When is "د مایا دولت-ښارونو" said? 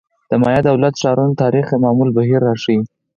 0.29-1.39